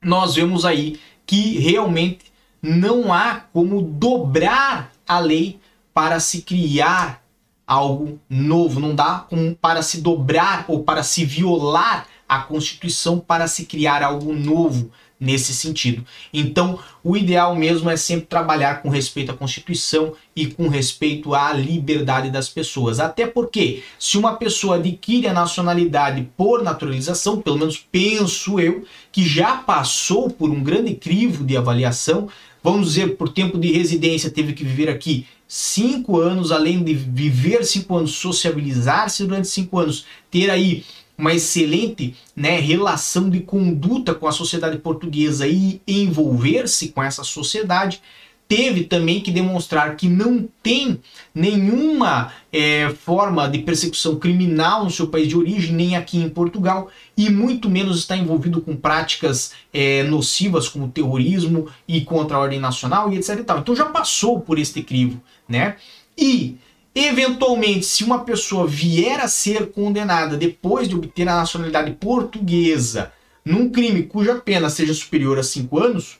nós 0.02 0.34
vemos 0.34 0.64
aí 0.64 0.98
que 1.26 1.58
realmente 1.58 2.32
não 2.62 3.12
há 3.12 3.42
como 3.52 3.82
dobrar 3.82 4.90
a 5.06 5.18
lei 5.18 5.60
para 5.92 6.18
se 6.18 6.40
criar 6.40 7.22
algo 7.66 8.18
novo, 8.30 8.78
não 8.78 8.94
dá 8.94 9.25
como 9.28 9.54
para 9.54 9.82
se 9.82 10.00
dobrar 10.00 10.64
ou 10.68 10.85
para 10.85 11.02
se 11.02 11.25
violar 11.25 12.06
a 12.28 12.38
Constituição 12.38 13.18
para 13.18 13.49
se 13.49 13.66
criar 13.66 14.02
algo 14.02 14.32
novo 14.32 14.90
nesse 15.18 15.54
sentido. 15.54 16.04
Então, 16.32 16.78
o 17.02 17.16
ideal 17.16 17.54
mesmo 17.54 17.88
é 17.88 17.96
sempre 17.96 18.26
trabalhar 18.26 18.82
com 18.82 18.90
respeito 18.90 19.32
à 19.32 19.35
Constituição 19.35 20.12
e 20.35 20.46
com 20.46 20.68
respeito 20.68 21.35
à 21.35 21.52
liberdade 21.52 22.30
das 22.30 22.49
pessoas. 22.49 23.00
Até 23.00 23.26
porque, 23.26 23.82
se 23.99 24.18
uma 24.18 24.37
pessoa 24.37 24.76
adquire 24.76 25.26
a 25.26 25.32
nacionalidade 25.32 26.28
por 26.37 26.62
naturalização, 26.62 27.40
pelo 27.40 27.58
menos 27.58 27.78
penso 27.90 28.61
eu, 28.61 28.85
que 29.11 29.26
já 29.26 29.56
passou 29.56 30.28
por 30.28 30.50
um 30.50 30.62
grande 30.62 30.94
crivo 30.94 31.44
de 31.44 31.56
avaliação, 31.56 32.28
vamos 32.62 32.88
dizer, 32.88 33.16
por 33.16 33.30
tempo 33.30 33.58
de 33.58 33.73
residência, 33.73 34.30
teve 34.30 34.52
que 34.52 34.64
viver 34.64 34.90
aqui 34.90 35.26
cinco 35.48 36.20
anos, 36.20 36.50
além 36.50 36.82
de 36.82 36.94
viver 36.94 37.64
cinco 37.64 37.96
anos, 37.96 38.12
sociabilizar-se 38.12 39.24
durante 39.24 39.48
cinco 39.48 39.78
anos, 39.78 40.06
ter 40.30 40.50
aí 40.50 40.84
uma 41.18 41.32
excelente 41.32 42.14
né, 42.34 42.60
relação 42.60 43.30
de 43.30 43.40
conduta 43.40 44.14
com 44.14 44.26
a 44.26 44.32
sociedade 44.32 44.78
portuguesa 44.78 45.46
e 45.46 45.80
envolver-se 45.86 46.88
com 46.88 47.02
essa 47.02 47.24
sociedade, 47.24 48.02
teve 48.48 48.84
também 48.84 49.20
que 49.20 49.30
demonstrar 49.30 49.96
que 49.96 50.08
não 50.08 50.48
tem 50.62 51.00
nenhuma 51.34 52.32
é, 52.52 52.90
forma 52.90 53.48
de 53.48 53.58
persecução 53.58 54.16
criminal 54.16 54.84
no 54.84 54.90
seu 54.90 55.08
país 55.08 55.28
de 55.28 55.36
origem, 55.36 55.73
nem 55.73 55.97
aqui 55.97 56.18
em 56.18 56.28
Portugal, 56.28 56.88
e 57.16 57.28
muito 57.28 57.68
menos 57.68 57.99
está 57.99 58.16
envolvido 58.16 58.60
com 58.60 58.76
práticas 58.76 59.52
é, 59.73 60.04
nocivas 60.04 60.68
como 60.68 60.88
terrorismo 60.88 61.68
e 61.88 62.02
contra 62.02 62.36
a 62.36 62.40
ordem 62.40 62.60
nacional 62.60 63.12
e 63.12 63.16
etc. 63.16 63.38
E. 63.38 63.40
Então 63.40 63.75
já 63.75 63.86
passou 63.86 64.40
por 64.40 64.58
este 64.58 64.82
crivo, 64.82 65.21
né? 65.49 65.76
E 66.17 66.59
Eventualmente, 66.99 67.85
se 67.85 68.04
uma 68.04 68.21
pessoa 68.21 68.67
vier 68.67 69.21
a 69.21 69.28
ser 69.28 69.71
condenada 69.71 70.35
depois 70.35 70.89
de 70.89 70.95
obter 70.95 71.28
a 71.28 71.37
nacionalidade 71.37 71.93
portuguesa 71.93 73.13
num 73.45 73.69
crime 73.69 74.04
cuja 74.04 74.37
pena 74.37 74.71
seja 74.71 74.95
superior 74.95 75.39
a 75.39 75.43
cinco 75.43 75.78
anos, 75.78 76.19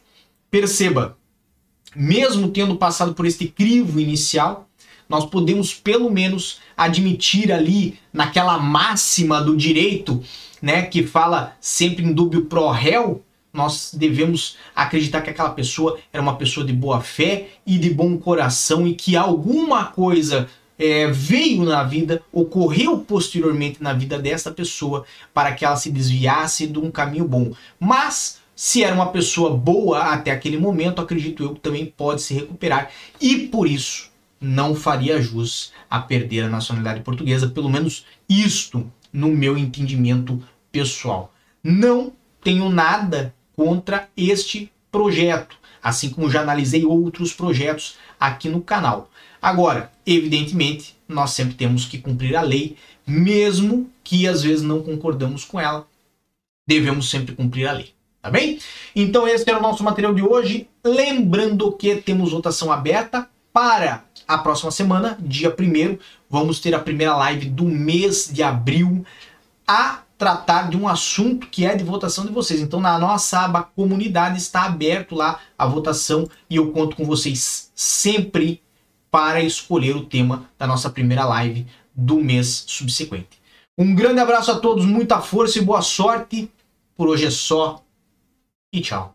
perceba, 0.51 1.17
mesmo 1.95 2.51
tendo 2.51 2.77
passado 2.77 3.15
por 3.15 3.25
este 3.25 3.49
crivo 3.49 3.99
inicial, 3.99 4.69
nós 5.09 5.25
podemos 5.25 5.73
pelo 5.73 6.11
menos 6.11 6.61
admitir 6.77 7.51
ali 7.51 7.99
naquela 8.12 8.59
máxima 8.59 9.41
do 9.41 9.57
direito, 9.57 10.23
né, 10.61 10.83
que 10.83 11.07
fala 11.07 11.57
sempre 11.59 12.05
em 12.05 12.12
dúbio 12.12 12.45
pro 12.45 12.69
réu, 12.69 13.25
nós 13.57 13.90
devemos 13.92 14.57
acreditar 14.75 15.23
que 15.23 15.31
aquela 15.31 15.51
pessoa 15.51 15.99
era 16.12 16.23
uma 16.23 16.37
pessoa 16.37 16.64
de 16.64 16.73
boa 16.73 17.01
fé 17.01 17.49
e 17.66 17.79
de 17.79 17.90
bom 17.90 18.16
coração 18.19 18.87
e 18.87 18.95
que 18.95 19.16
alguma 19.16 19.87
coisa 19.87 20.49
é, 20.79 21.07
veio 21.09 21.64
na 21.64 21.83
vida, 21.83 22.23
ocorreu 22.33 22.99
posteriormente 22.99 23.83
na 23.83 23.92
vida 23.92 24.19
dessa 24.19 24.51
pessoa 24.51 25.05
para 25.33 25.53
que 25.53 25.64
ela 25.64 25.77
se 25.77 25.90
desviasse 25.90 26.66
de 26.66 26.79
um 26.79 26.90
caminho 26.90 27.27
bom. 27.27 27.53
Mas 27.81 28.40
se 28.55 28.83
era 28.83 28.95
uma 28.95 29.11
pessoa 29.11 29.57
boa 29.57 30.01
até 30.12 30.31
aquele 30.31 30.59
momento, 30.59 31.01
acredito 31.01 31.42
eu 31.42 31.55
que 31.55 31.61
também 31.61 31.87
pode 31.87 32.23
se 32.23 32.35
recuperar 32.35 32.90
e 33.21 33.49
por 33.49 33.66
isso 33.66 34.11
não 34.40 34.75
faria 34.75 35.21
jus 35.21 35.73
a 35.90 35.99
perder 36.01 36.45
a 36.45 36.49
nacionalidade 36.49 37.01
portuguesa, 37.01 37.49
pelo 37.49 37.71
menos 37.71 38.05
isto 38.29 38.90
no 39.12 39.29
meu 39.29 39.57
entendimento 39.57 40.42
pessoal. 40.71 41.33
Não 41.62 42.12
tenho 42.42 42.69
nada 42.69 43.35
contra 43.57 44.09
este 44.16 44.71
projeto, 44.92 45.57
assim 45.83 46.11
como 46.11 46.31
já 46.31 46.42
analisei 46.42 46.85
outros 46.85 47.33
projetos 47.33 47.97
aqui 48.21 48.49
no 48.49 48.61
canal. 48.61 49.11
Agora, 49.40 49.90
evidentemente, 50.05 50.97
nós 51.09 51.31
sempre 51.31 51.55
temos 51.55 51.85
que 51.85 51.99
cumprir 51.99 52.37
a 52.37 52.42
lei, 52.42 52.77
mesmo 53.07 53.90
que 54.05 54.27
às 54.29 54.42
vezes 54.42 54.62
não 54.62 54.83
concordamos 54.83 55.45
com 55.45 55.59
ela, 55.59 55.87
devemos 56.66 57.09
sempre 57.09 57.35
cumprir 57.35 57.66
a 57.66 57.73
lei. 57.73 57.95
Tá 58.21 58.31
bem? 58.31 58.59
Então 58.95 59.29
esse 59.29 59.49
era 59.49 59.59
o 59.59 59.62
nosso 59.62 59.85
material 59.85 60.12
de 60.12 60.21
hoje. 60.21 60.69
Lembrando 60.85 61.71
que 61.71 61.95
temos 61.95 62.33
votação 62.33 62.73
aberta 62.73 63.29
para 63.53 64.05
a 64.27 64.37
próxima 64.37 64.73
semana, 64.73 65.16
dia 65.21 65.49
1 65.49 65.99
vamos 66.29 66.59
ter 66.59 66.75
a 66.75 66.81
primeira 66.81 67.14
live 67.16 67.49
do 67.49 67.64
mês 67.64 68.29
de 68.33 68.42
abril 68.42 69.07
a 69.66 70.03
tratar 70.18 70.70
de 70.70 70.76
um 70.76 70.88
assunto 70.88 71.46
que 71.48 71.64
é 71.64 71.74
de 71.74 71.85
votação 71.85 72.24
de 72.24 72.33
vocês. 72.33 72.61
Então 72.61 72.81
na 72.81 72.98
nossa 72.98 73.40
aba 73.40 73.62
comunidade 73.62 74.38
está 74.38 74.64
aberto 74.64 75.14
lá 75.14 75.40
a 75.59 75.66
votação 75.66 76.29
e 76.48 76.57
eu 76.57 76.72
conto 76.72 76.96
com 76.96 77.05
vocês 77.05 77.70
sempre 77.74 78.62
para 79.11 79.40
escolher 79.40 79.96
o 79.96 80.05
tema 80.05 80.48
da 80.59 80.66
nossa 80.66 80.90
primeira 80.90 81.24
live 81.24 81.66
do 81.94 82.16
mês 82.16 82.64
subsequente. 82.66 83.40
Um 83.79 83.94
grande 83.94 84.20
abraço 84.20 84.50
a 84.50 84.59
todos, 84.59 84.85
muita 84.85 85.20
força 85.20 85.59
e 85.59 85.62
boa 85.62 85.83
sorte. 85.83 86.50
Por 86.96 87.09
hoje 87.09 87.26
é 87.26 87.31
só 87.31 87.83
e 88.72 88.81
tchau. 88.81 89.14